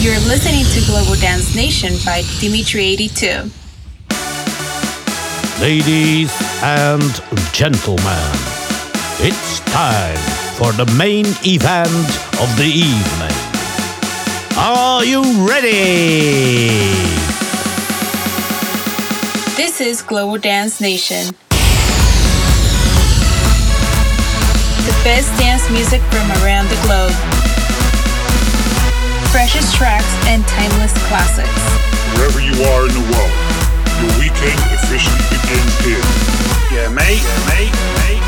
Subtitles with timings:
[0.00, 3.50] You're listening to Global Dance Nation by Dimitri82.
[5.60, 6.32] Ladies
[6.62, 7.02] and
[7.52, 8.30] gentlemen,
[9.18, 10.16] it's time
[10.54, 11.90] for the main event
[12.40, 13.36] of the evening.
[14.56, 16.68] Are you ready?
[19.56, 21.34] This is Global Dance Nation.
[24.86, 27.37] The best dance music from around the globe.
[29.30, 31.52] Freshest tracks and timeless classics.
[32.16, 33.36] Wherever you are in the world,
[34.00, 36.00] your weekend officially begins here.
[36.72, 38.24] Yeah, mate, yeah, mate, mate.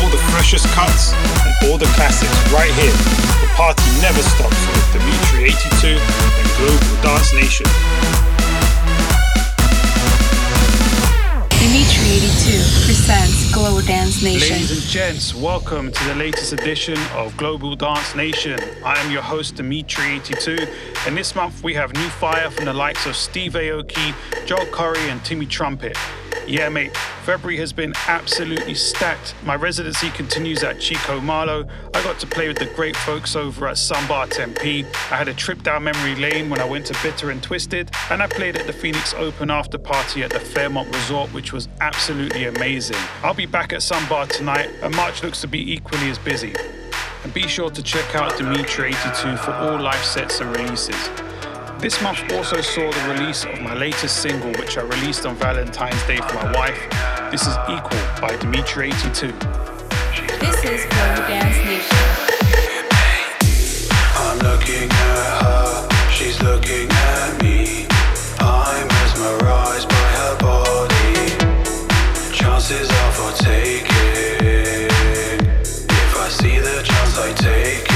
[0.00, 1.12] All the freshest cuts
[1.44, 2.96] and all the classics right here.
[3.44, 7.66] The party never stops with Dimitri 82 and Global Dance Nation.
[11.60, 14.50] Dimitri82 presents Global Dance Nation.
[14.50, 18.58] Ladies and gents, welcome to the latest edition of Global Dance Nation.
[18.82, 23.04] I am your host, Dimitri82, and this month we have new fire from the likes
[23.04, 24.14] of Steve Aoki,
[24.46, 25.98] Joel Corry, and Timmy Trumpet.
[26.46, 29.34] Yeah, mate, February has been absolutely stacked.
[29.44, 31.66] My residency continues at Chico Malo.
[31.94, 34.84] I got to play with the great folks over at Sunbar Tempe.
[34.84, 38.22] I had a trip down memory lane when I went to Bitter and Twisted, and
[38.22, 42.44] I played at the Phoenix Open after party at the Fairmont Resort, which was absolutely
[42.44, 42.98] amazing.
[43.22, 46.54] I'll be back at Sunbar tonight, and March looks to be equally as busy.
[47.22, 51.31] And be sure to check out Dimitri82 for all live sets and releases.
[51.82, 56.00] This month also saw the release of my latest single, which I released on Valentine's
[56.06, 56.78] Day for my wife.
[57.32, 59.32] This is Equal by Dimitri82.
[60.38, 61.98] This is Global Dance Nation.
[64.14, 67.88] I'm looking at her, she's looking at me.
[68.38, 71.34] I'm mesmerized by her body.
[72.32, 74.86] Chances are for taking.
[75.66, 77.91] If I see the chance, I take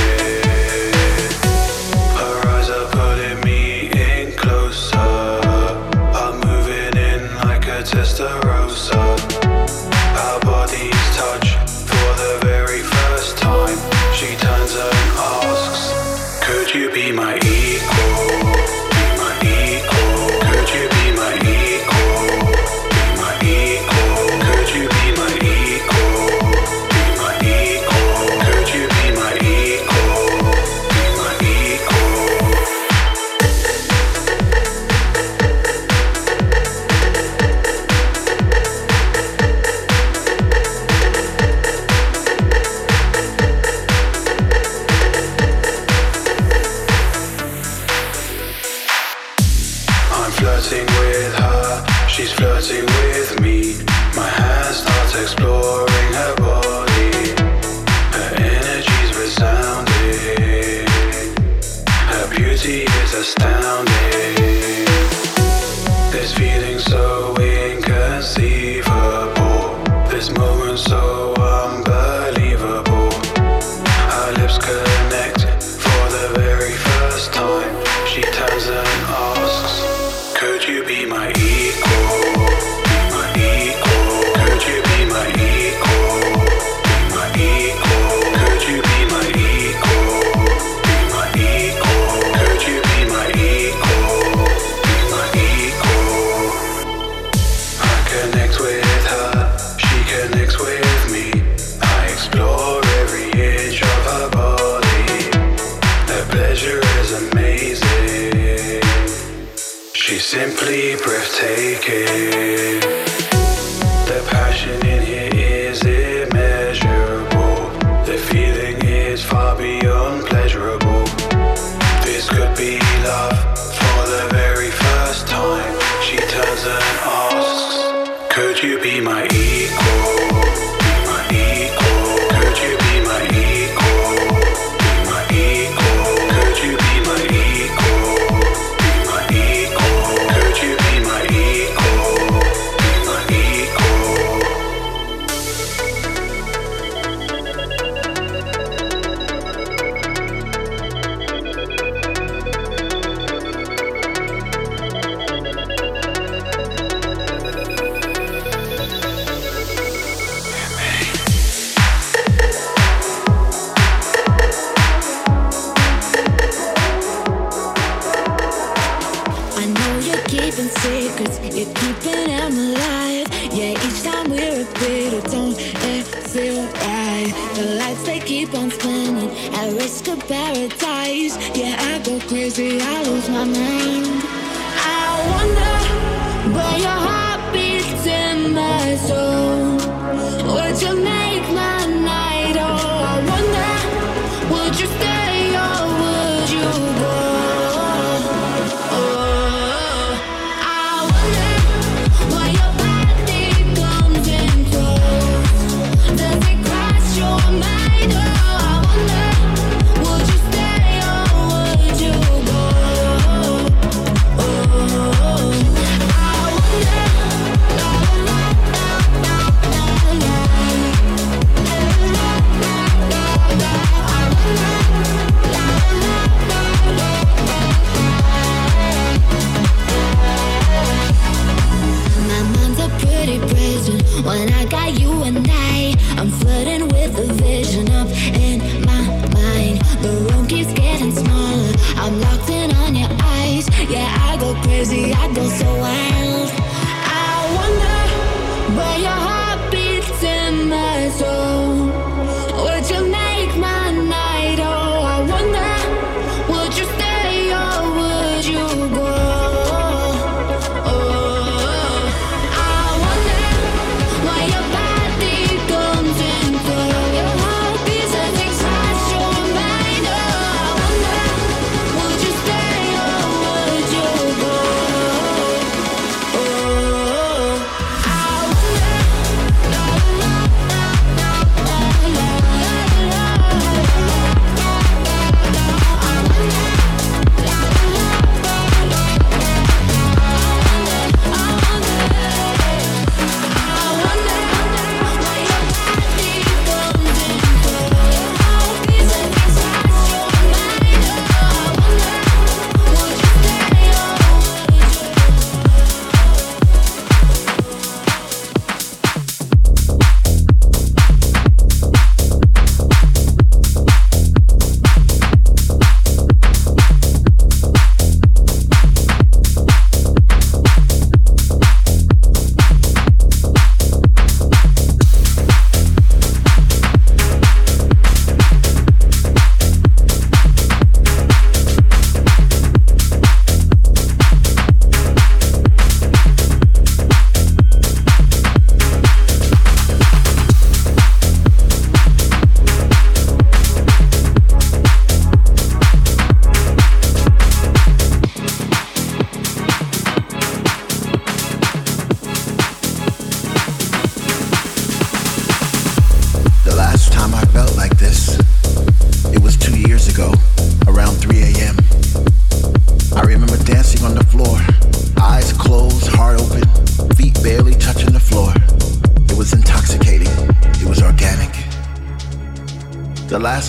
[180.21, 181.37] paradise.
[181.57, 184.16] Yeah, I go crazy, I lose my mind.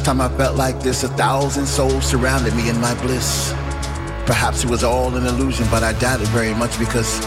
[0.07, 3.51] time I felt like this, a thousand souls surrounded me in my bliss.
[4.25, 7.19] Perhaps it was all an illusion, but I doubt it very much because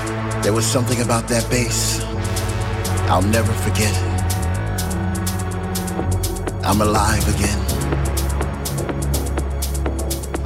[0.42, 2.00] there was something about that bass.
[3.10, 4.06] I'll never forget it.
[6.64, 7.60] I'm alive again.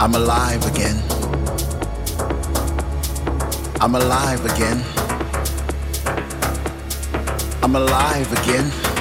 [0.00, 1.00] I'm alive again.
[3.80, 4.82] I'm alive again.
[7.62, 8.93] I'm alive again.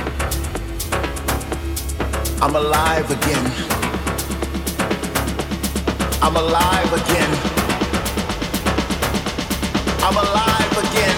[2.43, 3.45] I'm alive again.
[6.21, 7.31] I'm alive again.
[10.03, 11.17] I'm alive again.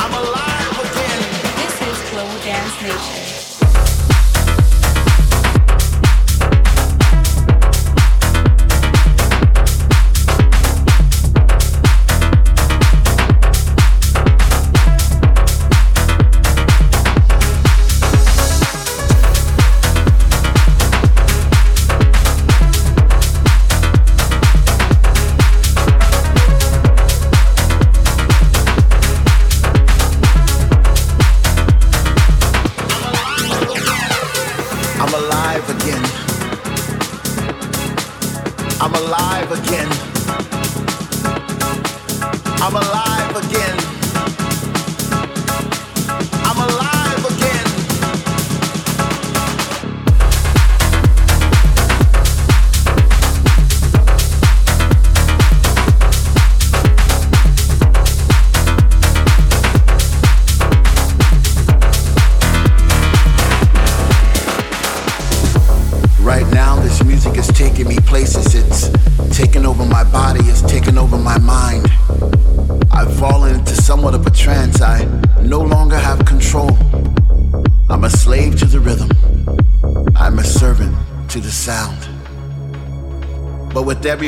[0.00, 1.20] I'm alive again.
[1.60, 3.35] This is Global Dance Nation.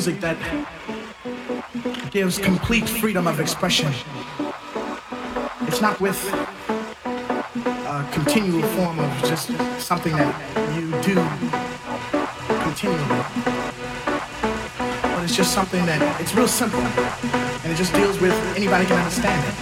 [0.00, 0.38] music that
[2.10, 3.92] gives complete freedom of expression.
[5.68, 10.34] It's not with a continual form of just something that
[10.74, 11.16] you do
[12.62, 13.22] continually.
[15.02, 18.96] But it's just something that it's real simple and it just deals with anybody can
[18.96, 19.54] understand it.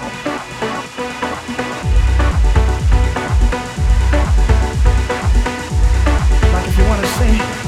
[6.53, 7.68] Like if you want to sing.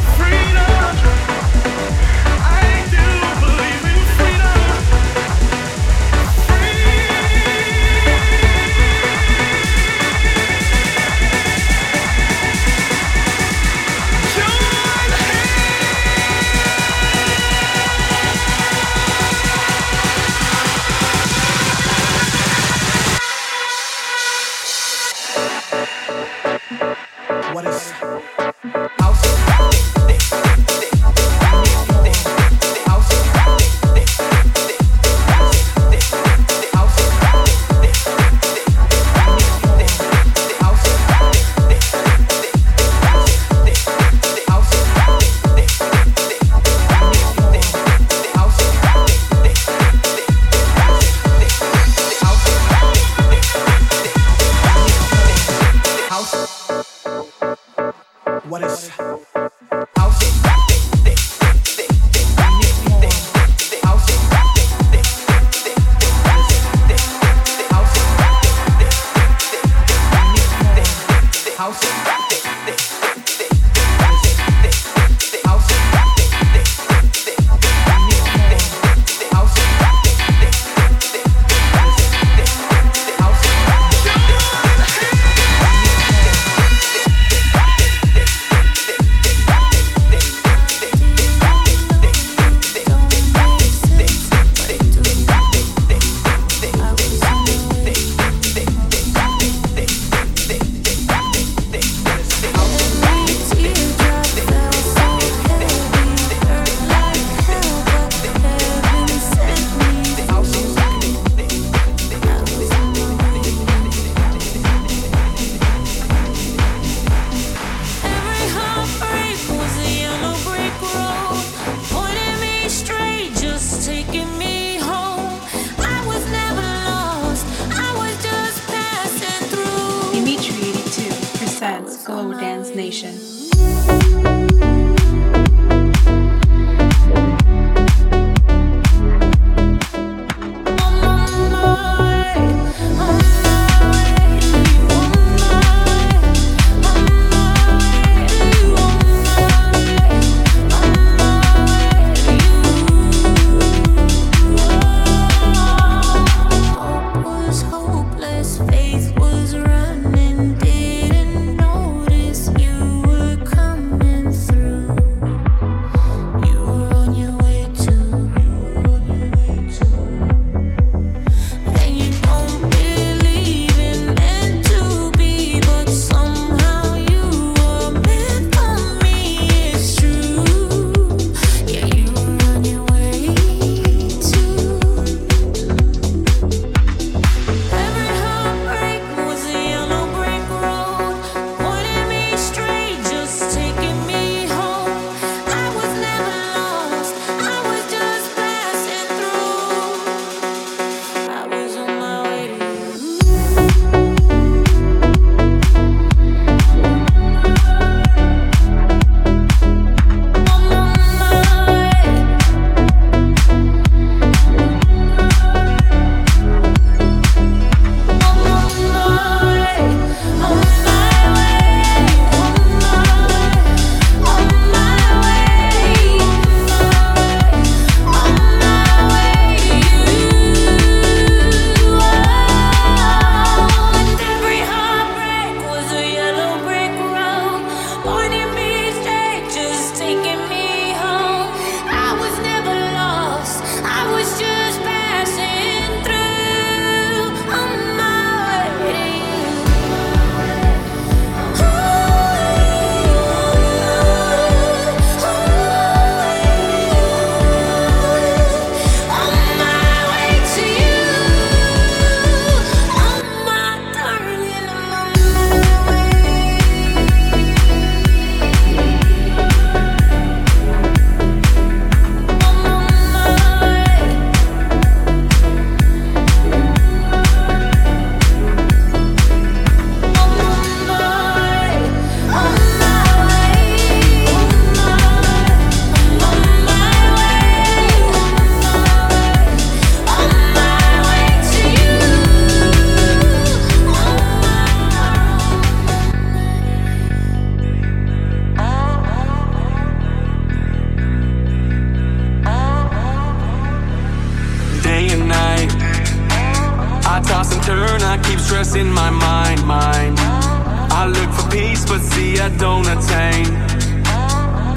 [308.75, 310.17] in my mind, mind.
[310.19, 313.47] I look for peace, but see I don't attain.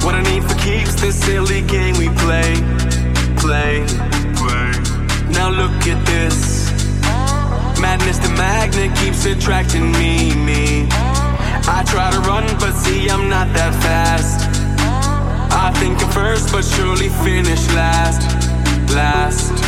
[0.05, 2.53] What I need for keeps this silly game we play,
[3.37, 3.85] play,
[4.39, 4.71] play.
[5.31, 6.71] Now look at this.
[7.79, 10.87] Madness, the magnet keeps attracting me, me.
[11.67, 14.39] I try to run, but see I'm not that fast.
[15.51, 18.21] I think I first, but surely finish last,
[18.93, 19.62] last.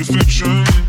[0.00, 0.79] affection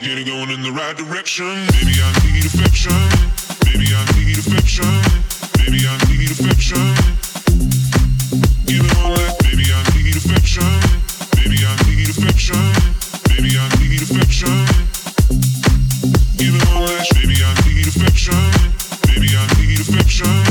[0.00, 1.50] Get it going in the right direction.
[1.74, 2.94] Maybe I need affection.
[3.66, 4.86] Maybe I need affection.
[5.58, 6.78] Maybe I need affection.
[8.64, 9.42] Give it all that.
[9.42, 10.70] Maybe I need affection.
[11.34, 12.62] Maybe I need affection.
[13.26, 14.54] Maybe I need affection.
[16.38, 17.06] Give it all that.
[17.18, 18.38] Maybe I need affection.
[19.10, 20.47] Maybe I need affection.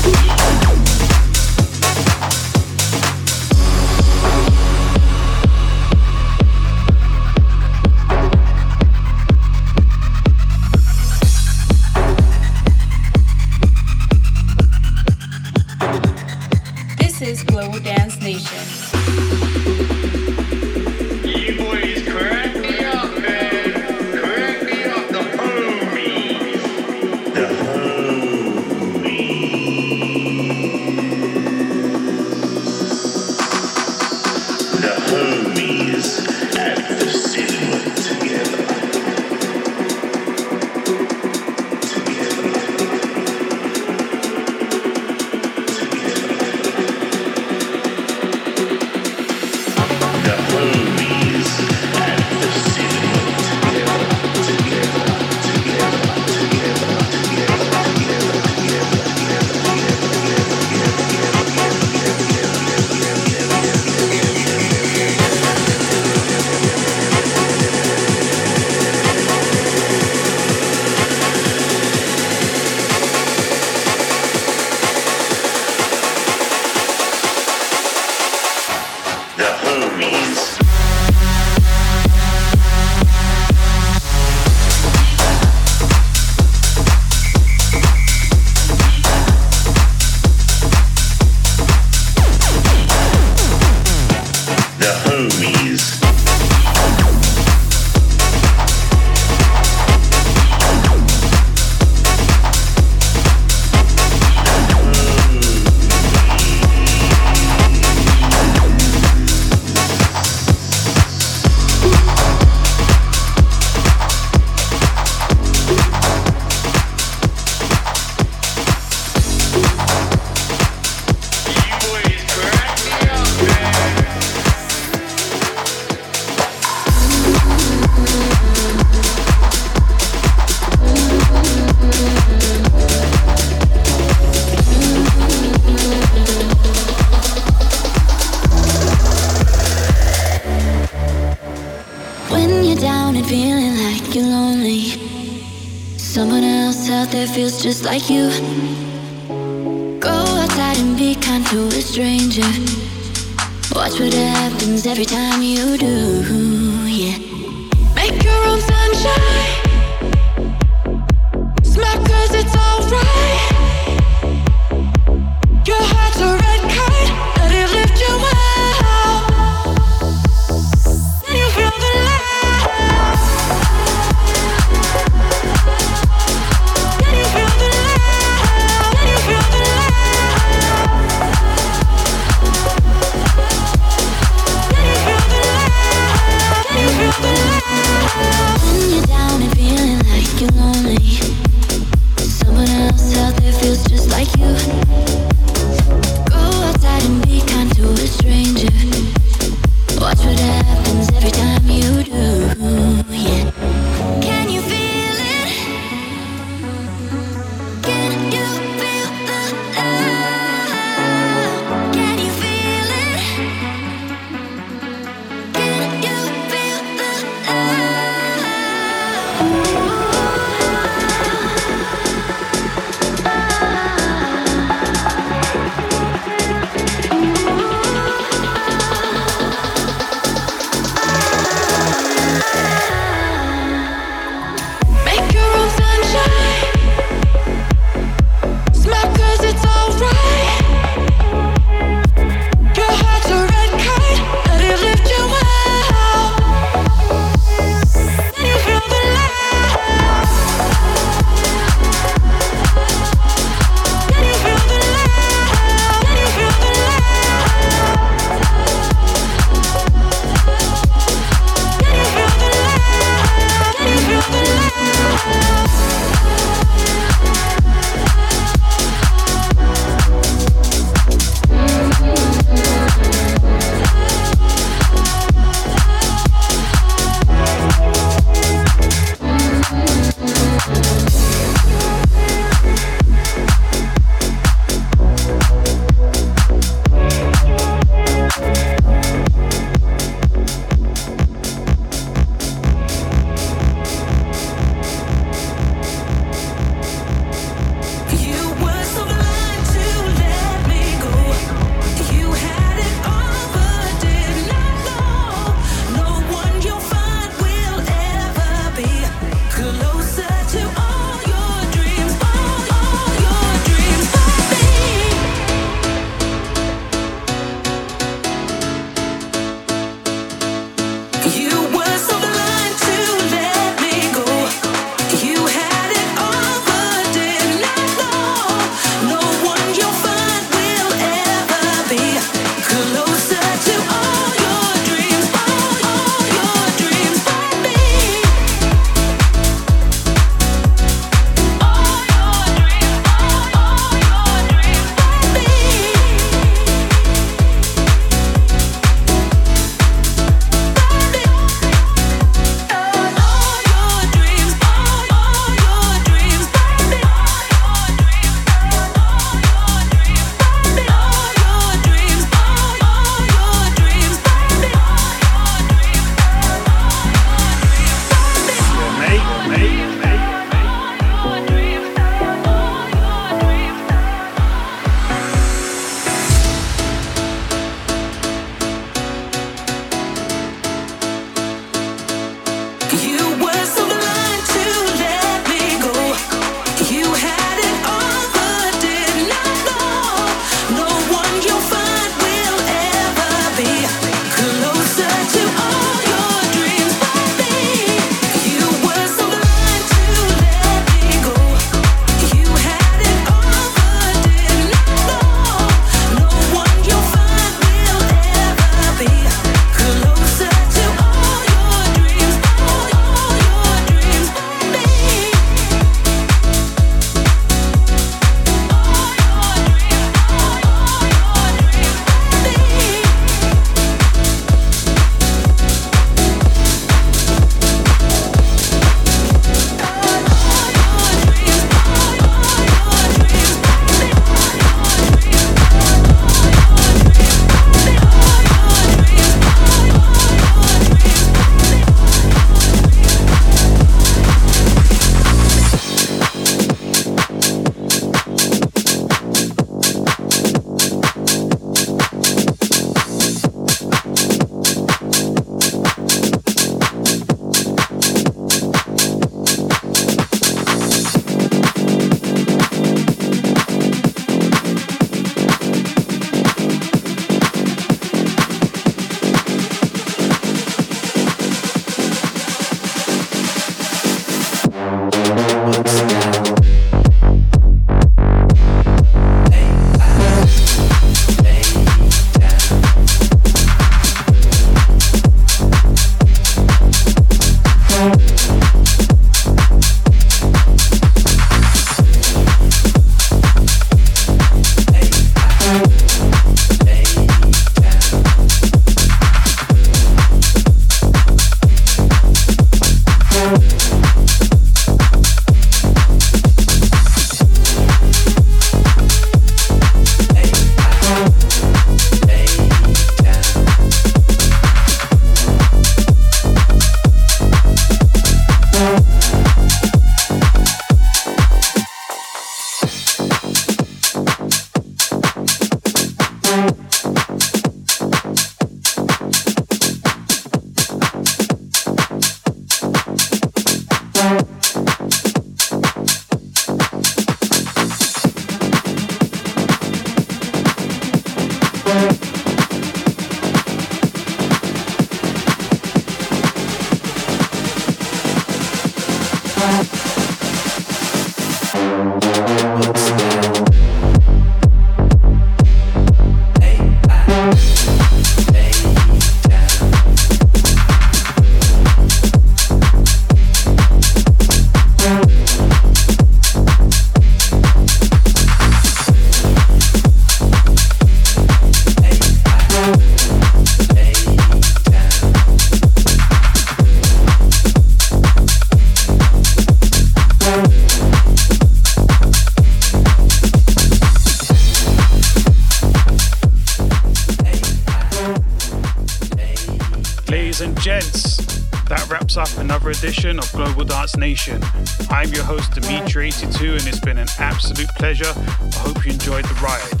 [593.04, 594.62] Edition of Global Dance Nation.
[595.10, 598.32] I'm your host, Dimitri82, and it's been an absolute pleasure.
[598.34, 600.00] I hope you enjoyed the ride.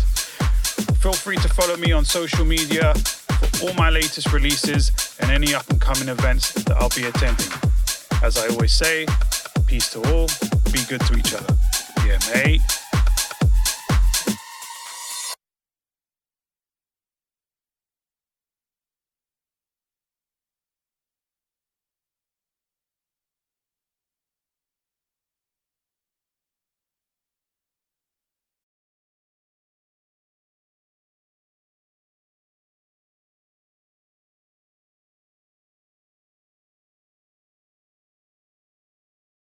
[1.00, 4.90] Feel free to follow me on social media for all my latest releases
[5.20, 7.52] and any up and coming events that I'll be attending.
[8.22, 9.04] As I always say,
[9.66, 10.28] peace to all,
[10.72, 11.54] be good to each other.
[12.06, 12.62] Yeah, mate.